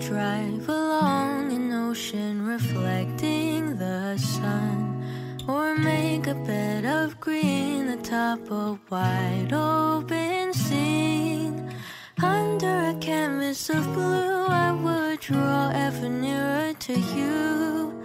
[0.00, 5.04] drive along an ocean reflecting the sun,
[5.46, 11.74] or make a bed of green atop a wide open scene.
[12.22, 18.02] Under a canvas of blue, I would draw ever nearer to you.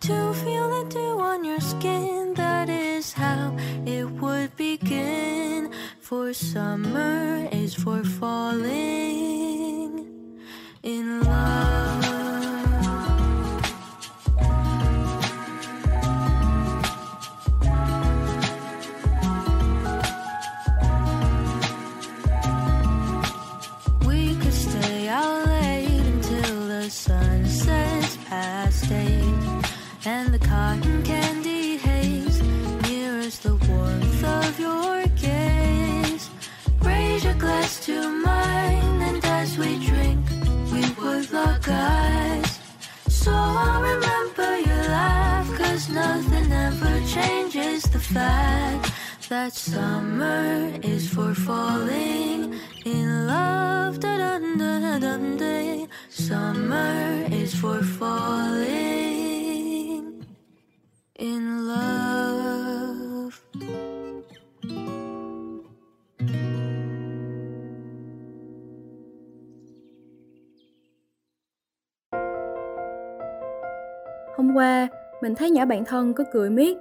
[0.00, 5.70] To feel the dew on your skin, that is how it would begin.
[6.00, 9.03] For summer is for falling
[30.54, 32.38] cotton candy haze
[32.82, 34.96] mirrors the warmth of your
[35.26, 36.24] gaze.
[36.90, 37.96] Raise your glass to
[38.28, 40.22] mine, and as we drink,
[40.72, 42.50] we would lock eyes.
[43.22, 43.32] So
[43.64, 48.84] I'll remember your laugh, cause nothing ever changes the fact
[49.30, 50.44] that summer
[50.94, 52.40] is for falling
[52.94, 53.92] in love.
[54.04, 55.88] Da dun da dun day.
[56.10, 59.13] Summer is for falling
[61.18, 63.34] in love.
[74.36, 74.88] Hôm qua,
[75.22, 76.76] mình thấy nhỏ bạn thân cứ cười miết.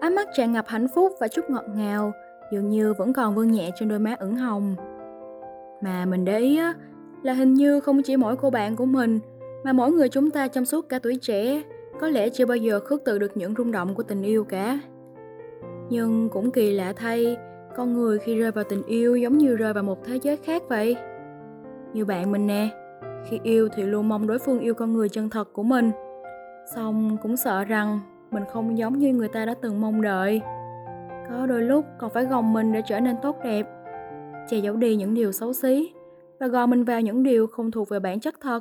[0.00, 2.12] Ánh mắt tràn ngập hạnh phúc và chút ngọt ngào,
[2.52, 4.76] dường như vẫn còn vương nhẹ trên đôi má ửng hồng.
[5.82, 6.74] Mà mình để ý á,
[7.22, 9.20] là hình như không chỉ mỗi cô bạn của mình,
[9.64, 11.62] mà mỗi người chúng ta trong suốt cả tuổi trẻ,
[12.00, 14.78] có lẽ chưa bao giờ khước từ được những rung động của tình yêu cả.
[15.90, 17.36] Nhưng cũng kỳ lạ thay,
[17.76, 20.62] con người khi rơi vào tình yêu giống như rơi vào một thế giới khác
[20.68, 20.96] vậy.
[21.92, 22.68] Như bạn mình nè,
[23.28, 25.90] khi yêu thì luôn mong đối phương yêu con người chân thật của mình.
[26.74, 28.00] Xong cũng sợ rằng
[28.30, 30.40] mình không giống như người ta đã từng mong đợi.
[31.28, 33.66] Có đôi lúc còn phải gồng mình để trở nên tốt đẹp,
[34.48, 35.92] che giấu đi những điều xấu xí
[36.40, 38.60] và gò mình vào những điều không thuộc về bản chất thật.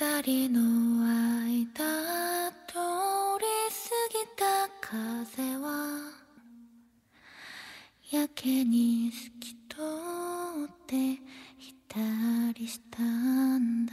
[0.00, 0.60] 二人の
[1.44, 2.72] 間通
[3.38, 4.44] り過ぎた
[4.80, 5.68] 風は
[8.10, 9.76] やけに透き通
[10.64, 11.20] って
[11.58, 13.92] 光したんだ。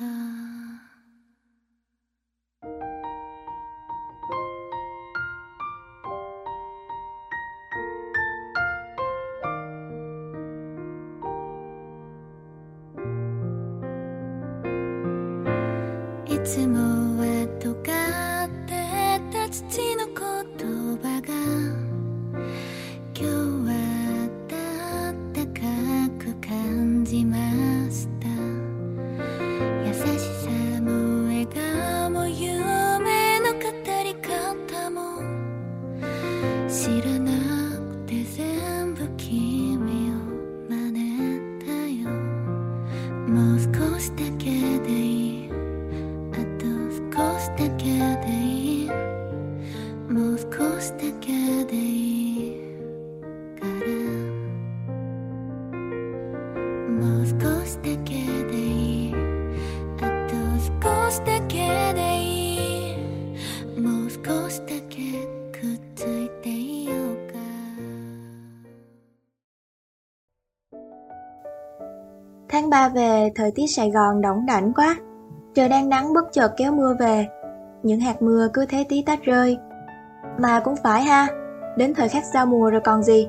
[16.48, 16.87] tes mots.
[73.28, 74.96] Về, thời tiết Sài Gòn đỏng đảnh quá.
[75.54, 77.28] Trời đang nắng bất chợt kéo mưa về.
[77.84, 79.58] Những hạt mưa cứ thế tí tách rơi.
[80.40, 81.28] Mà cũng phải ha,
[81.78, 83.28] đến thời khắc giao mùa rồi còn gì.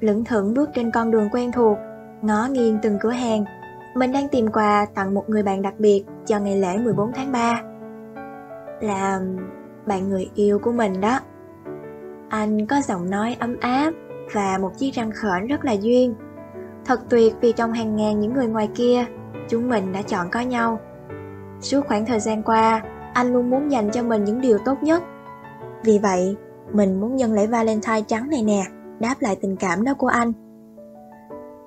[0.00, 1.78] Lững thững bước trên con đường quen thuộc,
[2.22, 3.44] ngó nghiêng từng cửa hàng.
[3.94, 7.32] Mình đang tìm quà tặng một người bạn đặc biệt cho ngày lễ 14 tháng
[7.32, 7.62] 3.
[8.80, 9.20] Là
[9.86, 11.20] bạn người yêu của mình đó.
[12.28, 13.92] Anh có giọng nói ấm áp
[14.32, 16.14] và một chiếc răng khểnh rất là duyên.
[16.86, 19.04] Thật tuyệt vì trong hàng ngàn những người ngoài kia,
[19.48, 20.80] chúng mình đã chọn có nhau.
[21.60, 22.82] Suốt khoảng thời gian qua,
[23.14, 25.02] anh luôn muốn dành cho mình những điều tốt nhất.
[25.84, 26.36] Vì vậy,
[26.72, 28.64] mình muốn nhân lễ Valentine trắng này nè,
[29.00, 30.32] đáp lại tình cảm đó của anh.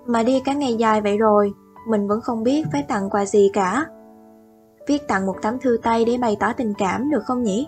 [0.05, 1.51] Mà đi cả ngày dài vậy rồi,
[1.89, 3.85] mình vẫn không biết phải tặng quà gì cả.
[4.87, 7.67] Viết tặng một tấm thư tay để bày tỏ tình cảm được không nhỉ?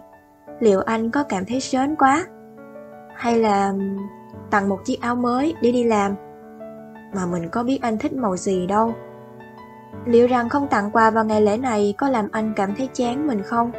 [0.60, 2.26] Liệu anh có cảm thấy sớm quá?
[3.16, 3.74] Hay là
[4.52, 6.16] tặng một chiếc áo mới để đi làm?
[7.14, 8.94] mà mình có biết anh thích màu gì đâu.
[10.06, 13.28] Liệu rằng không tặng quà vào ngày lễ này có làm anh cảm thấy chán
[13.28, 13.72] mình không?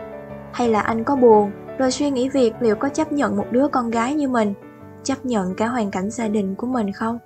[0.52, 3.68] Hay là anh có buồn, rồi suy nghĩ việc liệu có chấp nhận một đứa
[3.68, 4.54] con gái như mình,
[5.02, 7.18] chấp nhận cả hoàn cảnh gia đình của mình không?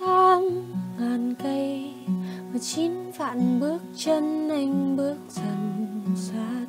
[0.00, 0.62] Tháng
[0.98, 1.94] ngàn cây
[2.52, 6.59] và chín vạn bước chân anh bước dần xa.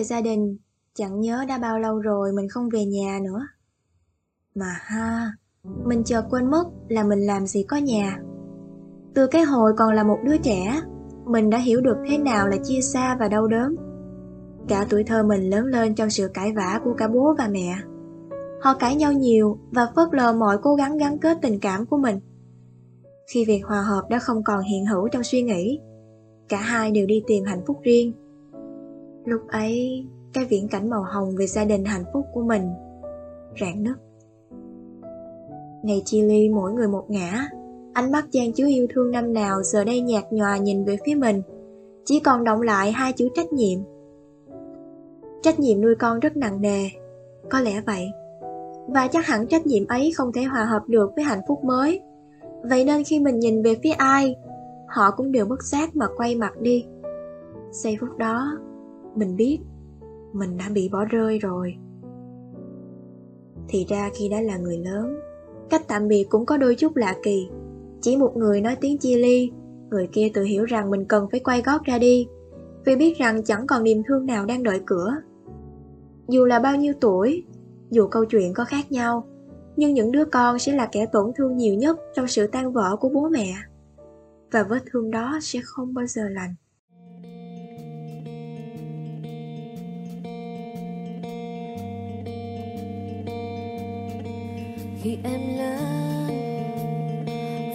[0.00, 0.56] Về gia đình,
[0.94, 3.46] chẳng nhớ đã bao lâu rồi mình không về nhà nữa.
[4.54, 5.32] Mà ha,
[5.84, 8.18] mình chợt quên mất là mình làm gì có nhà.
[9.14, 10.82] Từ cái hồi còn là một đứa trẻ,
[11.26, 13.76] mình đã hiểu được thế nào là chia xa và đau đớn.
[14.68, 17.76] Cả tuổi thơ mình lớn lên trong sự cãi vã của cả bố và mẹ.
[18.62, 21.98] Họ cãi nhau nhiều và phớt lờ mọi cố gắng gắn kết tình cảm của
[21.98, 22.20] mình.
[23.32, 25.80] Khi việc hòa hợp đã không còn hiện hữu trong suy nghĩ,
[26.48, 28.12] cả hai đều đi tìm hạnh phúc riêng.
[29.30, 32.70] Lúc ấy, cái viễn cảnh màu hồng về gia đình hạnh phúc của mình
[33.60, 33.96] rạn nứt.
[35.82, 37.48] Ngày chia ly mỗi người một ngã,
[37.92, 41.14] ánh mắt Giang chứa yêu thương năm nào giờ đây nhạt nhòa nhìn về phía
[41.14, 41.42] mình,
[42.04, 43.78] chỉ còn động lại hai chữ trách nhiệm.
[45.42, 46.88] Trách nhiệm nuôi con rất nặng nề,
[47.50, 48.06] có lẽ vậy.
[48.88, 52.00] Và chắc hẳn trách nhiệm ấy không thể hòa hợp được với hạnh phúc mới.
[52.62, 54.36] Vậy nên khi mình nhìn về phía ai,
[54.88, 56.86] họ cũng đều bất giác mà quay mặt đi.
[57.70, 58.58] Giây phút đó,
[59.16, 59.58] mình biết
[60.32, 61.76] mình đã bị bỏ rơi rồi.
[63.68, 65.20] Thì ra khi đã là người lớn,
[65.70, 67.48] cách tạm biệt cũng có đôi chút lạ kỳ.
[68.00, 69.52] Chỉ một người nói tiếng chia ly,
[69.90, 72.28] người kia tự hiểu rằng mình cần phải quay gót ra đi,
[72.84, 75.14] vì biết rằng chẳng còn niềm thương nào đang đợi cửa.
[76.28, 77.44] Dù là bao nhiêu tuổi,
[77.90, 79.24] dù câu chuyện có khác nhau,
[79.76, 82.96] nhưng những đứa con sẽ là kẻ tổn thương nhiều nhất trong sự tan vỡ
[83.00, 83.54] của bố mẹ.
[84.52, 86.54] Và vết thương đó sẽ không bao giờ lành.
[95.02, 96.30] Khi em lớn.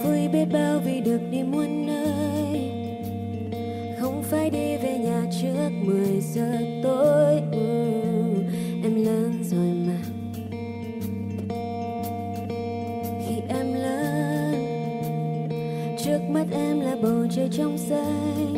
[0.04, 2.70] Vui biết bao vì được đi muôn nơi.
[4.00, 7.40] Không phải đi về nhà trước 10 giờ tối.
[7.52, 7.94] Ừ,
[8.82, 9.98] em lớn rồi mà.
[13.28, 14.54] Khi em lớn
[16.04, 18.54] trước mắt em là bầu trời trong xanh.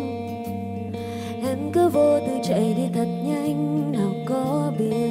[1.42, 5.07] Em cứ vô tư chạy đi thật nhanh nào có biết.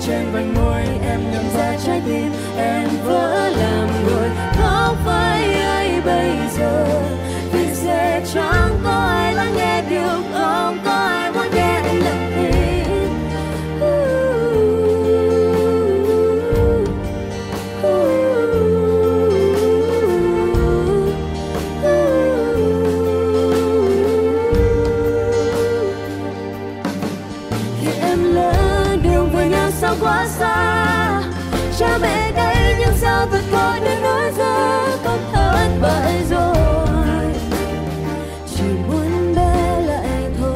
[0.00, 3.45] Trên vành môi em nhận ra trái tim em vỡ
[36.30, 37.32] rồi
[38.46, 40.54] chỉ muốn bé lại thôi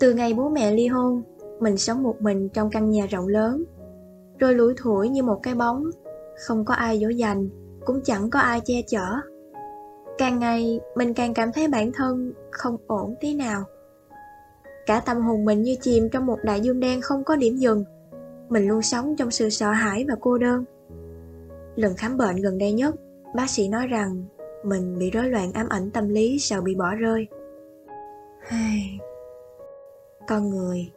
[0.00, 1.22] Từ ngày bố mẹ ly hôn,
[1.60, 3.64] mình sống một mình trong căn nhà rộng lớn.
[4.42, 5.90] Rồi lủi thủi như một cái bóng,
[6.46, 7.48] không có ai dỗ dành,
[7.84, 9.06] cũng chẳng có ai che chở.
[10.18, 13.64] Càng ngày, mình càng cảm thấy bản thân không ổn tí nào.
[14.86, 17.84] Cả tâm hồn mình như chìm trong một đại dương đen không có điểm dừng.
[18.48, 20.64] Mình luôn sống trong sự sợ hãi và cô đơn.
[21.76, 22.94] Lần khám bệnh gần đây nhất,
[23.34, 24.24] bác sĩ nói rằng
[24.64, 27.26] mình bị rối loạn ám ảnh tâm lý sợ bị bỏ rơi.
[30.28, 30.92] Con người,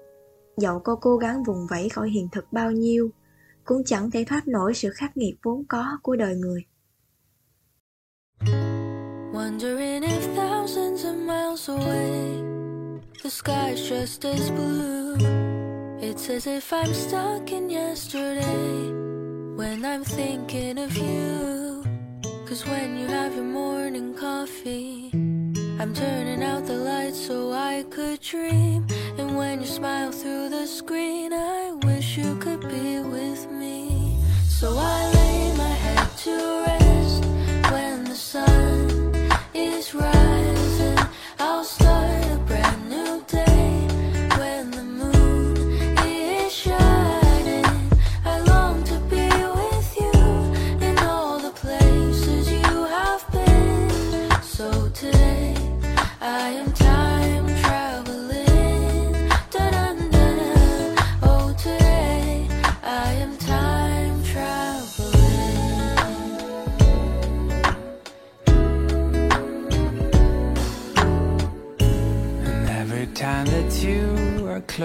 [0.58, 3.10] dẫu có cố gắng vùng vẫy khỏi hiện thực bao nhiêu,
[3.66, 6.66] cũng chẳng thể thoát nổi sự khắc nghiệt vốn có của đời người.
[9.34, 12.42] Wondering if thousands of miles away,
[13.24, 15.18] the sky's just as blue.
[16.02, 18.92] It's as if I'm stuck in yesterday
[19.58, 21.84] when I'm thinking of you.
[22.50, 25.10] Cause when you have your morning coffee,
[25.80, 28.86] I'm turning out the lights so I could dream.
[29.18, 31.55] And when you smile through the screen, I
[32.68, 34.18] be with me.
[34.48, 35.15] So I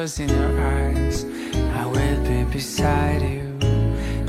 [0.01, 1.27] closing your eyes,
[1.77, 3.47] I will be beside you.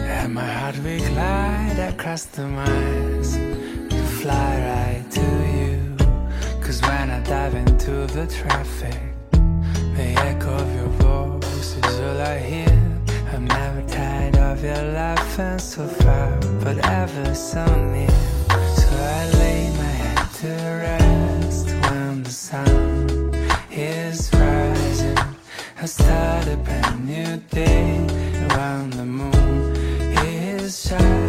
[0.01, 3.30] And my heart will glide across the miles
[3.92, 5.96] to fly right to you.
[6.62, 9.00] Cause when I dive into the traffic,
[9.96, 12.78] the echo of your voice is all I hear.
[13.32, 17.63] I'm never tired of your laughing so far, but ever so
[17.94, 18.18] near.
[18.82, 20.81] So I lay my head to
[25.82, 27.98] I start a brand new day
[28.52, 29.76] around the moon
[30.28, 31.21] is shining.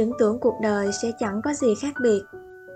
[0.00, 2.22] Những tưởng cuộc đời sẽ chẳng có gì khác biệt.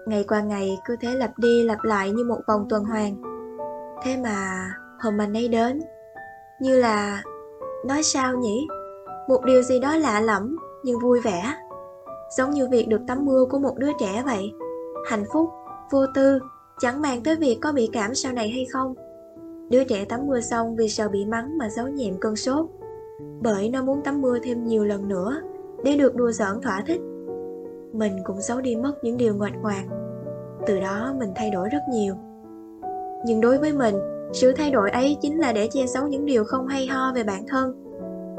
[0.07, 3.23] Ngày qua ngày cứ thế lặp đi lặp lại như một vòng tuần hoàn.
[4.03, 4.69] Thế mà
[5.01, 5.81] hôm anh ấy đến,
[6.61, 7.23] như là
[7.87, 8.67] nói sao nhỉ?
[9.29, 11.55] Một điều gì đó lạ lẫm nhưng vui vẻ.
[12.37, 14.53] Giống như việc được tắm mưa của một đứa trẻ vậy.
[15.07, 15.51] Hạnh phúc,
[15.91, 16.39] vô tư,
[16.79, 18.95] chẳng màng tới việc có bị cảm sau này hay không.
[19.71, 22.67] Đứa trẻ tắm mưa xong vì sợ bị mắng mà giấu nhẹm cơn sốt.
[23.43, 25.41] Bởi nó muốn tắm mưa thêm nhiều lần nữa
[25.85, 27.01] để được đùa giỡn thỏa thích.
[27.95, 29.85] Mình cũng giấu đi mất những điều ngoạch ngoạc.
[30.67, 32.15] Từ đó mình thay đổi rất nhiều.
[33.27, 33.95] Nhưng đối với mình,
[34.33, 37.25] sự thay đổi ấy chính là để che giấu những điều không hay ho về
[37.25, 37.95] bản thân.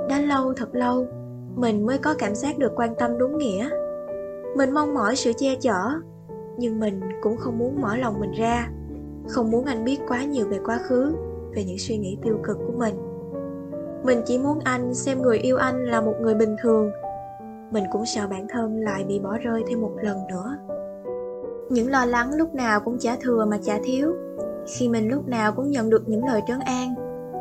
[0.09, 1.07] Đã lâu thật lâu,
[1.55, 3.69] mình mới có cảm giác được quan tâm đúng nghĩa.
[4.57, 5.89] Mình mong mỏi sự che chở,
[6.57, 8.69] nhưng mình cũng không muốn mở lòng mình ra.
[9.27, 11.15] Không muốn anh biết quá nhiều về quá khứ,
[11.55, 12.95] về những suy nghĩ tiêu cực của mình
[14.05, 16.91] mình chỉ muốn anh xem người yêu anh là một người bình thường
[17.75, 20.57] mình cũng sợ bản thân lại bị bỏ rơi thêm một lần nữa.
[21.69, 24.13] Những lo lắng lúc nào cũng chả thừa mà chả thiếu.
[24.67, 26.95] Khi mình lúc nào cũng nhận được những lời trấn an,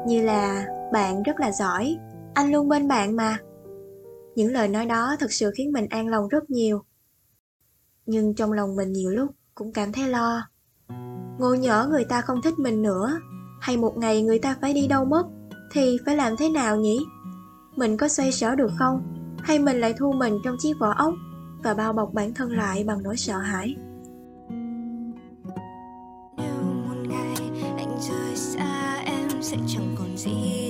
[0.07, 1.97] như là, bạn rất là giỏi,
[2.35, 3.39] anh luôn bên bạn mà.
[4.35, 6.83] Những lời nói đó thật sự khiến mình an lòng rất nhiều.
[8.07, 10.49] Nhưng trong lòng mình nhiều lúc cũng cảm thấy lo.
[11.39, 13.19] Ngồi nhỡ người ta không thích mình nữa,
[13.61, 15.27] hay một ngày người ta phải đi đâu mất,
[15.73, 16.99] thì phải làm thế nào nhỉ?
[17.77, 19.14] Mình có xoay sở được không?
[19.45, 21.15] Hay mình lại thu mình trong chiếc vỏ ốc
[21.63, 23.77] và bao bọc bản thân lại bằng nỗi sợ hãi?
[26.37, 27.37] Nếu một ngày
[27.79, 30.64] anh rời xa em sẽ chẳng còn gì.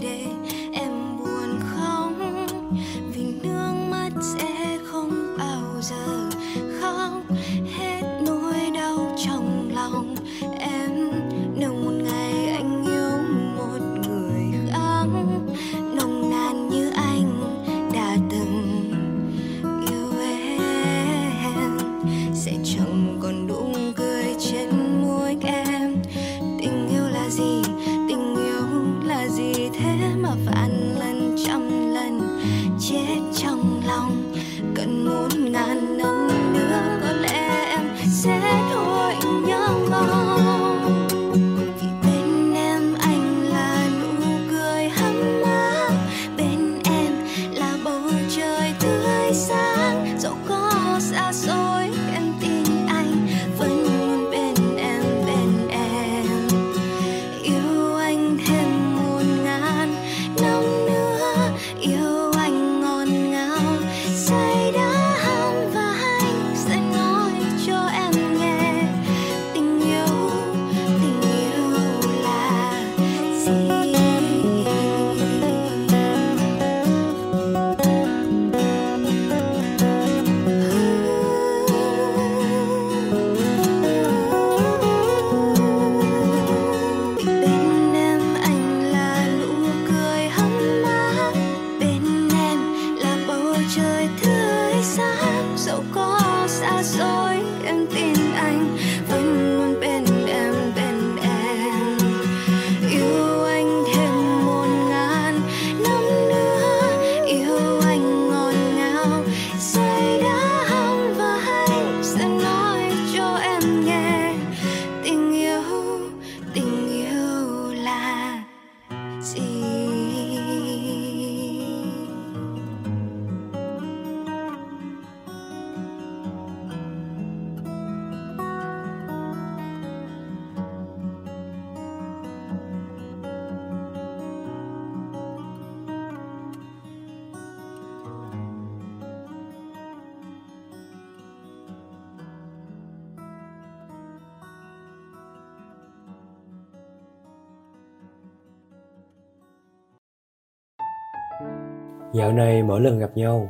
[152.25, 153.49] Dạo này mỗi lần gặp nhau,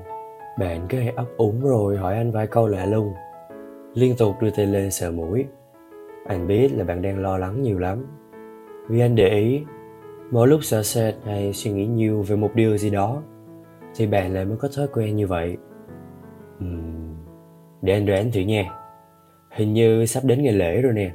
[0.59, 3.13] bạn cứ hay ấp úng rồi hỏi anh vài câu lạ lùng.
[3.95, 5.45] Liên tục đưa tay lên sờ mũi.
[6.27, 8.07] Anh biết là bạn đang lo lắng nhiều lắm.
[8.89, 9.63] Vì anh để ý,
[10.31, 13.23] mỗi lúc sợ sệt hay suy nghĩ nhiều về một điều gì đó,
[13.97, 15.57] thì bạn lại mới có thói quen như vậy.
[16.65, 17.17] Uhm,
[17.83, 18.65] để anh đoán thử nha.
[19.51, 21.13] Hình như sắp đến ngày lễ rồi nè.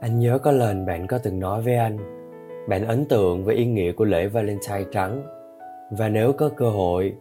[0.00, 1.96] Anh nhớ có lần bạn có từng nói với anh,
[2.68, 5.35] bạn ấn tượng với ý nghĩa của lễ Valentine trắng
[5.90, 7.14] và nếu có cơ hội,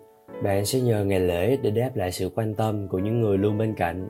[0.44, 3.58] bạn sẽ nhờ ngày lễ để đáp lại sự quan tâm của những người luôn
[3.58, 4.10] bên cạnh.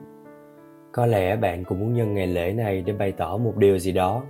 [0.92, 3.92] Có lẽ bạn cũng muốn nhân ngày lễ này để bày tỏ một điều gì
[3.92, 4.22] đó,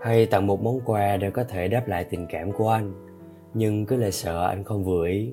[0.00, 2.92] hay tặng một món quà để có thể đáp lại tình cảm của anh.
[3.54, 5.32] Nhưng cứ lại sợ anh không vừa ý.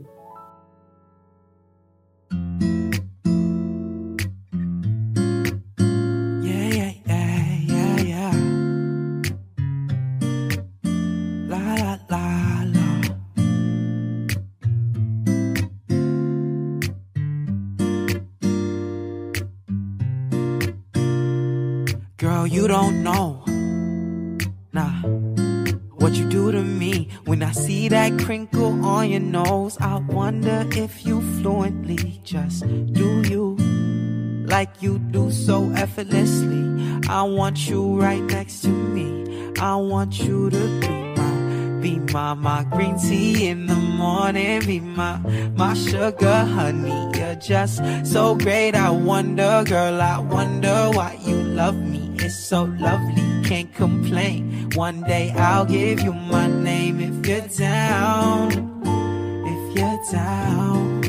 [30.94, 32.62] If you fluently just
[32.94, 33.56] do you
[34.46, 36.64] like you do so effortlessly.
[37.08, 39.54] I want you right next to me.
[39.60, 44.66] I want you to be my, be my, my green tea in the morning.
[44.66, 45.18] Be my,
[45.56, 47.18] my sugar honey.
[47.18, 48.76] You're just so great.
[48.76, 52.16] I wonder, girl, I wonder why you love me.
[52.20, 53.24] It's so lovely.
[53.44, 54.70] can't complain.
[54.76, 58.73] One day I'll give you my name if you're down.
[59.76, 61.02] You're down.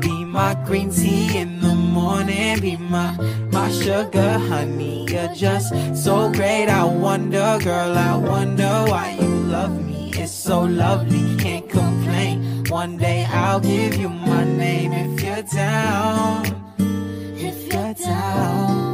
[0.00, 2.60] Be my green tea in the morning.
[2.60, 3.16] Be my,
[3.52, 5.06] my sugar honey.
[5.10, 6.68] You're just so great.
[6.68, 10.10] I wonder, girl, I wonder why you love me.
[10.14, 12.64] It's so lovely, can't complain.
[12.70, 16.46] One day I'll give you my name if you're down.
[17.36, 18.93] If you're down.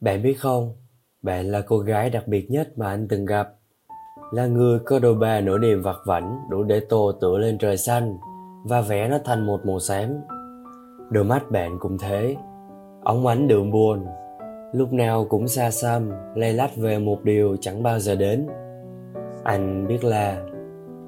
[0.00, 0.72] Bạn biết không,
[1.22, 3.48] bạn là cô gái đặc biệt nhất mà anh từng gặp.
[4.32, 7.76] Là người có đôi ba nỗi niềm vặt vảnh đủ để tô tựa lên trời
[7.76, 8.18] xanh
[8.64, 10.08] và vẽ nó thành một màu xám.
[11.10, 12.36] Đôi mắt bạn cũng thế,
[13.04, 14.06] ống ánh đượm buồn,
[14.72, 18.46] lúc nào cũng xa xăm, lay lách về một điều chẳng bao giờ đến.
[19.44, 20.42] Anh biết là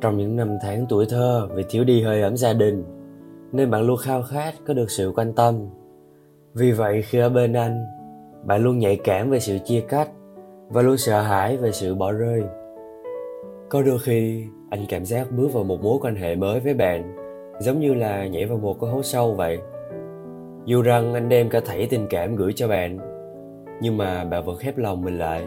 [0.00, 2.84] trong những năm tháng tuổi thơ vì thiếu đi hơi ấm gia đình,
[3.52, 5.68] nên bạn luôn khao khát có được sự quan tâm.
[6.54, 7.84] Vì vậy khi ở bên anh,
[8.44, 10.08] bạn luôn nhạy cảm về sự chia cách
[10.68, 12.42] và luôn sợ hãi về sự bỏ rơi.
[13.68, 17.16] Có đôi khi, anh cảm giác bước vào một mối quan hệ mới với bạn,
[17.60, 19.58] giống như là nhảy vào một cái hố sâu vậy.
[20.64, 22.98] Dù rằng anh đem cả thảy tình cảm gửi cho bạn,
[23.80, 25.44] nhưng mà bạn vẫn khép lòng mình lại.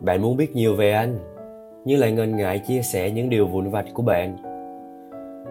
[0.00, 1.18] Bạn muốn biết nhiều về anh,
[1.84, 4.36] nhưng lại ngần ngại chia sẻ những điều vụn vặt của bạn.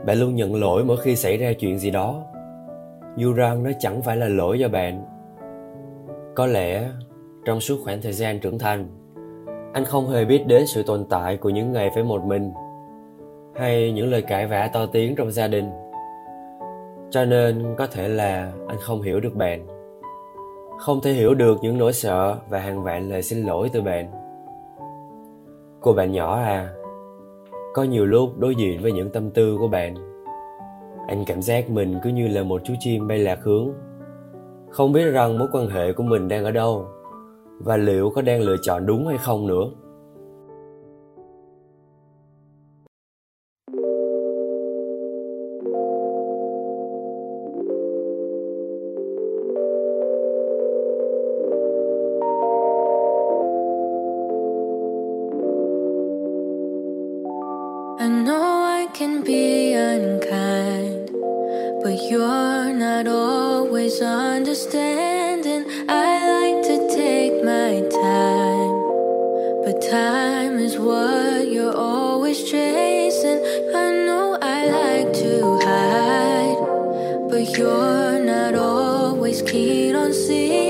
[0.06, 2.24] Bạn luôn nhận lỗi mỗi khi xảy ra chuyện gì đó,
[3.18, 5.19] dù rằng nó chẳng phải là lỗi do bạn
[6.36, 6.90] có lẽ
[7.46, 8.88] trong suốt khoảng thời gian trưởng thành,
[9.74, 12.52] anh không hề biết đến sự tồn tại của những ngày phải một mình
[13.56, 15.70] hay những lời cãi vã to tiếng trong gia đình.
[17.10, 19.68] Cho nên có thể là anh không hiểu được bạn,
[20.80, 24.12] không thể hiểu được những nỗi sợ và hàng vạn lời xin lỗi từ bạn.
[25.82, 26.70] Cô bạn nhỏ à
[27.74, 29.96] có nhiều lúc đối diện với những tâm tư của bạn,
[31.08, 33.74] anh cảm giác mình cứ như là một chú chim bay lạc hướng
[34.70, 36.88] không biết rằng mối quan hệ của mình đang ở đâu
[37.60, 39.64] và liệu có đang lựa chọn đúng hay không nữa.
[72.40, 73.40] Always chasing.
[73.76, 80.69] I know I like to hide, but you're not always keen on seeking.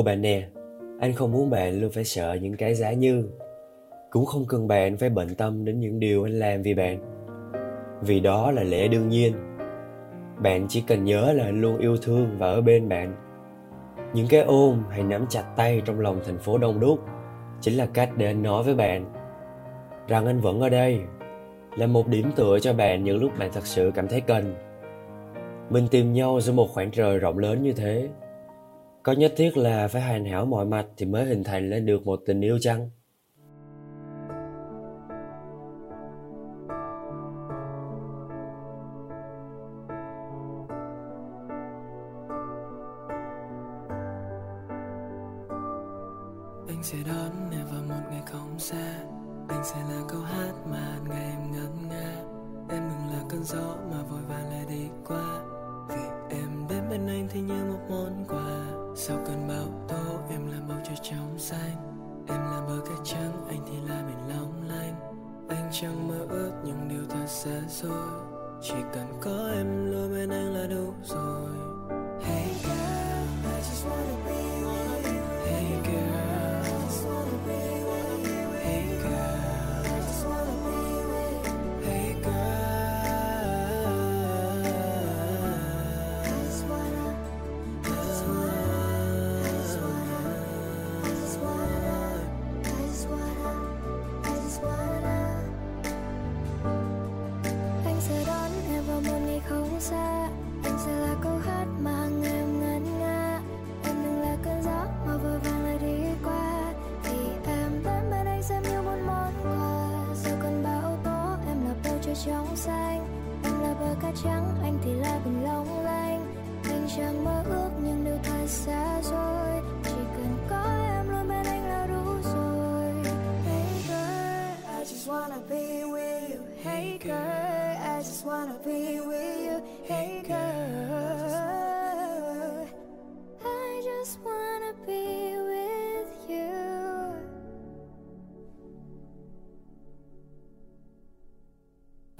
[0.00, 0.48] Cô bạn nè,
[1.00, 3.28] anh không muốn bạn luôn phải sợ những cái giá như.
[4.10, 6.98] Cũng không cần bạn phải bận tâm đến những điều anh làm vì bạn
[8.02, 9.32] vì đó là lẽ đương nhiên.
[10.42, 13.14] Bạn chỉ cần nhớ là anh luôn yêu thương và ở bên bạn
[14.14, 16.98] những cái ôm hay nắm chặt tay trong lòng thành phố đông đúc
[17.60, 19.12] chính là cách để anh nói với bạn
[20.08, 21.00] rằng anh vẫn ở đây
[21.76, 24.54] là một điểm tựa cho bạn những lúc bạn thật sự cảm thấy cần.
[25.70, 28.08] Mình tìm nhau giữa một khoảng trời rộng lớn như thế
[29.02, 32.06] có nhất thiết là phải hoàn hảo mọi mặt thì mới hình thành lên được
[32.06, 32.90] một tình yêu chăng?
[46.68, 48.94] Anh sẽ đón em vào một ngày không xa.
[49.48, 52.22] Anh sẽ là câu hát mà ngày em ngân nga
[52.70, 55.40] em đừng là cơn gió mà vội vàng lại đi qua.
[55.88, 60.46] Vì em đến bên anh thì như một món quà sau cơn bão tố em
[60.46, 61.76] là bầu trời trong xanh?
[62.28, 64.94] Em là bờ cát trắng, anh thì là biển long lanh.
[65.48, 68.08] Anh chẳng mơ ước những điều thật xa xôi
[68.62, 71.69] chỉ cần có em luôn bên anh là đủ rồi.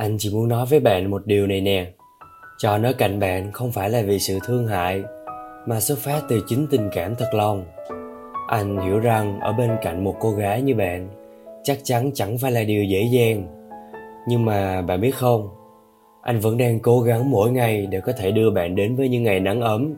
[0.00, 1.86] Anh chỉ muốn nói với bạn một điều này nè.
[2.58, 5.02] Cho nó cạnh bạn không phải là vì sự thương hại,
[5.66, 7.64] mà xuất phát từ chính tình cảm thật lòng.
[8.48, 11.08] Anh hiểu rằng ở bên cạnh một cô gái như bạn,
[11.62, 13.46] chắc chắn chẳng phải là điều dễ dàng.
[14.28, 15.48] Nhưng mà bạn biết không,
[16.22, 19.22] anh vẫn đang cố gắng mỗi ngày để có thể đưa bạn đến với những
[19.22, 19.94] ngày nắng ấm.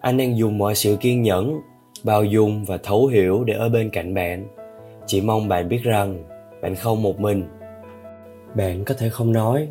[0.00, 1.60] Anh đang dùng mọi sự kiên nhẫn,
[2.04, 4.46] bao dung và thấu hiểu để ở bên cạnh bạn.
[5.06, 6.24] Chỉ mong bạn biết rằng
[6.62, 7.59] bạn không một mình
[8.54, 9.68] bạn có thể không nói,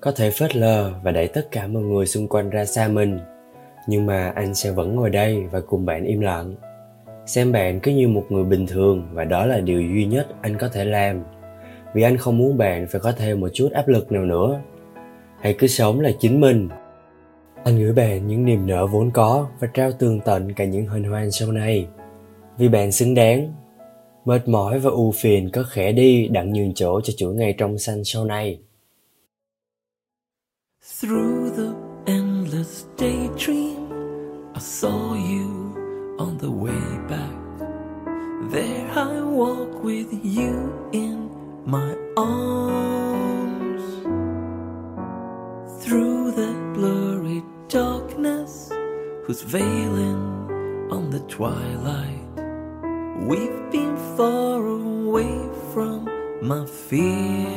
[0.00, 3.18] có thể phớt lờ và đẩy tất cả mọi người xung quanh ra xa mình.
[3.86, 6.54] Nhưng mà anh sẽ vẫn ngồi đây và cùng bạn im lặng.
[7.26, 10.58] Xem bạn cứ như một người bình thường và đó là điều duy nhất anh
[10.58, 11.24] có thể làm.
[11.94, 14.60] Vì anh không muốn bạn phải có thêm một chút áp lực nào nữa.
[15.40, 16.68] Hãy cứ sống là chính mình.
[17.64, 21.04] Anh gửi bạn những niềm nở vốn có và trao tường tận cả những hình
[21.04, 21.86] hoan sau này.
[22.58, 23.52] Vì bạn xứng đáng
[24.24, 27.78] mệt mỏi và ưu phiền có khẽ đi đặng nhường chỗ cho chuỗi ngày trong
[27.78, 28.60] xanh sau này
[31.00, 31.72] Through the
[32.06, 33.90] endless daydream,
[34.54, 35.74] I saw you
[36.18, 37.32] on the way back.
[38.52, 41.28] There I walk with you in
[41.64, 43.82] my arms.
[45.82, 48.70] Through the blurry darkness,
[49.26, 50.48] who's veiling
[50.90, 52.19] on the twilight.
[53.20, 56.08] We've been far away from
[56.40, 57.50] my fears.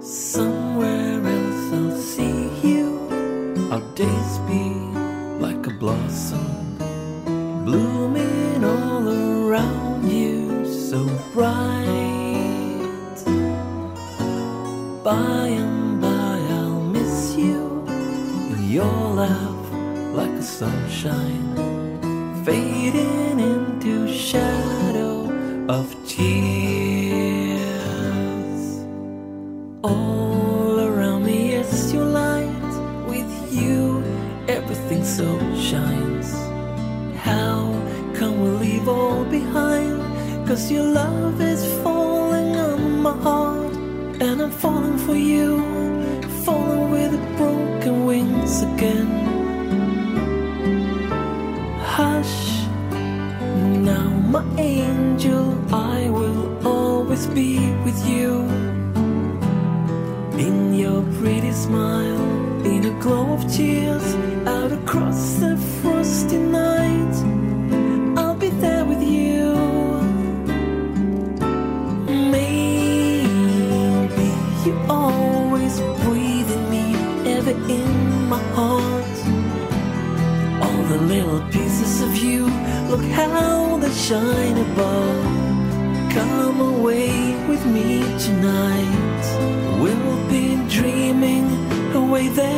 [0.00, 3.08] Somewhere else I'll see you.
[3.72, 4.70] Our days be
[5.40, 6.78] like a blossom,
[7.64, 11.56] blooming all around you, so bright.
[15.02, 18.84] By and by I'll miss you, and your
[19.22, 19.72] laugh
[20.14, 21.56] like a sunshine,
[22.46, 25.28] fading into shadow
[25.68, 27.56] of tears.
[29.82, 32.70] All around me is your light.
[33.08, 34.04] With you,
[34.46, 35.26] everything so
[57.36, 58.32] be with you.
[60.46, 62.22] In your pretty smile,
[62.64, 64.08] in a glow of tears,
[64.46, 67.14] out across the frosty night,
[68.18, 69.44] I'll be there with you.
[72.36, 74.28] Maybe
[74.64, 76.86] you always breathe in me,
[77.36, 79.16] ever in my heart.
[80.64, 82.46] All the little pieces of you,
[82.90, 85.35] look how they shine above.
[86.16, 87.10] Come away
[87.48, 89.24] with me tonight.
[89.80, 91.44] We'll be dreaming
[91.94, 92.56] away there.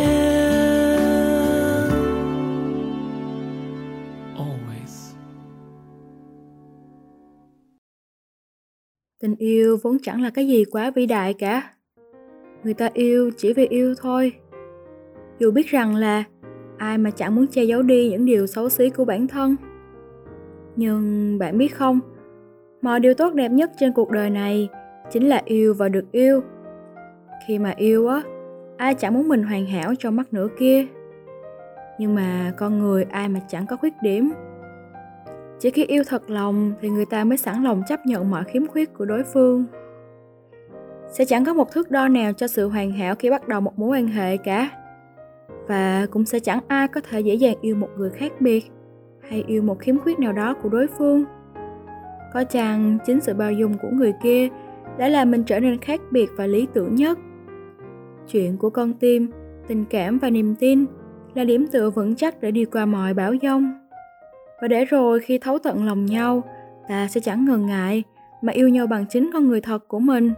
[4.36, 5.14] Always.
[9.20, 11.72] Tình yêu vốn chẳng là cái gì quá vĩ đại cả.
[12.64, 14.32] Người ta yêu chỉ vì yêu thôi.
[15.38, 16.24] Dù biết rằng là
[16.76, 19.56] ai mà chẳng muốn che giấu đi những điều xấu xí của bản thân.
[20.76, 22.00] nhưng bạn biết không
[22.82, 24.68] mọi điều tốt đẹp nhất trên cuộc đời này
[25.10, 26.40] chính là yêu và được yêu.
[27.46, 28.22] Khi mà yêu á,
[28.76, 30.86] ai chẳng muốn mình hoàn hảo trong mắt nửa kia.
[31.98, 34.32] Nhưng mà con người ai mà chẳng có khuyết điểm.
[35.58, 38.66] Chỉ khi yêu thật lòng thì người ta mới sẵn lòng chấp nhận mọi khiếm
[38.66, 39.64] khuyết của đối phương.
[41.10, 43.78] Sẽ chẳng có một thước đo nào cho sự hoàn hảo khi bắt đầu một
[43.78, 44.70] mối quan hệ cả.
[45.68, 48.64] Và cũng sẽ chẳng ai có thể dễ dàng yêu một người khác biệt
[49.28, 51.24] hay yêu một khiếm khuyết nào đó của đối phương
[52.34, 54.48] có chăng chính sự bao dung của người kia
[54.98, 57.18] đã làm mình trở nên khác biệt và lý tưởng nhất?
[58.32, 59.30] Chuyện của con tim,
[59.68, 60.84] tình cảm và niềm tin
[61.34, 63.72] là điểm tựa vững chắc để đi qua mọi bão giông.
[64.60, 66.42] Và để rồi khi thấu tận lòng nhau,
[66.88, 68.02] ta sẽ chẳng ngần ngại
[68.42, 70.32] mà yêu nhau bằng chính con người thật của mình.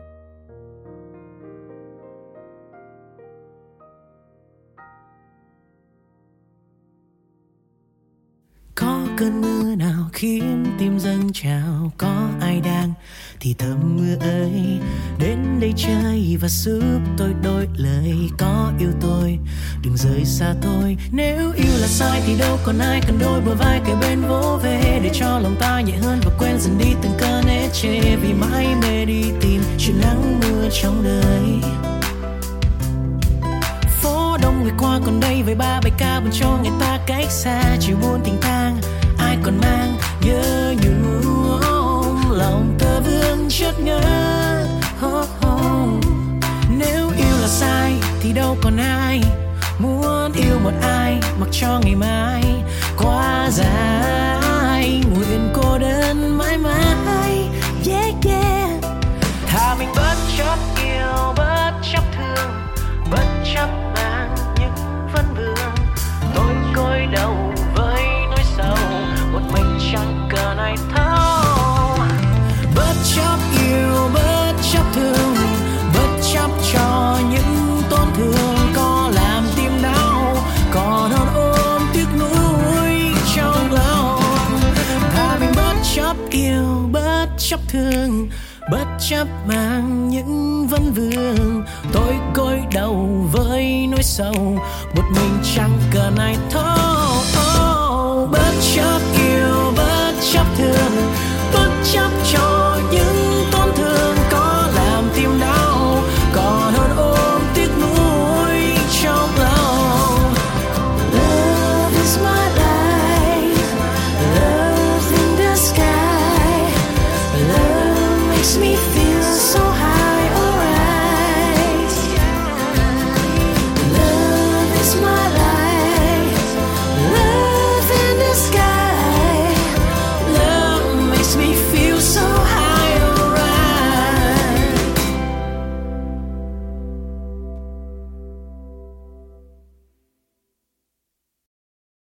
[9.20, 12.92] Cơn mưa nào khiến tim dâng trào, có ai đang
[13.40, 14.78] thì thầm mưa ơi.
[15.18, 19.38] Đến đây chơi và giúp tôi đôi lời, có yêu tôi,
[19.82, 20.96] đừng rời xa tôi.
[21.12, 24.58] Nếu yêu là sai thì đâu còn ai cần đôi bờ vai kề bên vỗ
[24.62, 28.16] về để cho lòng ta nhẹ hơn và quên dần đi từng cơn ế chê
[28.16, 31.70] vì mãi mê đi tìm chuyện nắng mưa trong đời.
[34.02, 37.30] Phố đông người qua còn đây với ba bài ca buồn cho người ta cách
[37.30, 38.76] xa chỉ buồn tình tang
[39.30, 44.66] ai còn mang nhớ nhung lòng ta vương chất ngỡ
[45.06, 46.04] oh, oh.
[46.78, 49.20] nếu yêu là sai thì đâu còn ai
[49.78, 52.42] muốn yêu một ai mặc cho ngày mai.
[52.96, 57.48] Quá dài nguyện cô đơn mãi mãi.
[57.86, 58.84] Yeah yeah.
[59.46, 62.50] Thà mình bất chấp yêu bất chấp thương
[63.10, 65.74] bất chấp mang những vấn vương.
[66.34, 67.39] Tôi côi đầu
[87.80, 88.28] thương
[88.70, 91.64] bất chấp mang những vấn vương.
[91.92, 94.58] Tôi côi đầu với nỗi sầu
[94.94, 101.12] một mình chẳng cần ai thấu oh, bất chấp yêu bất chấp thương
[101.52, 102.49] bất chấp cho